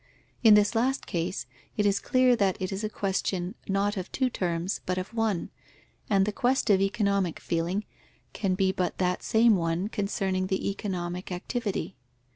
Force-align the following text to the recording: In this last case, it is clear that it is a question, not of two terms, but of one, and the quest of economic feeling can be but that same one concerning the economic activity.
In 0.43 0.55
this 0.55 0.73
last 0.73 1.05
case, 1.05 1.45
it 1.77 1.85
is 1.85 1.99
clear 1.99 2.35
that 2.35 2.59
it 2.59 2.71
is 2.71 2.83
a 2.83 2.89
question, 2.89 3.53
not 3.69 3.97
of 3.97 4.11
two 4.11 4.31
terms, 4.31 4.81
but 4.87 4.97
of 4.97 5.13
one, 5.13 5.51
and 6.09 6.25
the 6.25 6.31
quest 6.31 6.71
of 6.71 6.81
economic 6.81 7.39
feeling 7.39 7.85
can 8.33 8.55
be 8.55 8.71
but 8.71 8.97
that 8.97 9.21
same 9.21 9.55
one 9.55 9.89
concerning 9.89 10.47
the 10.47 10.71
economic 10.71 11.31
activity. 11.31 11.97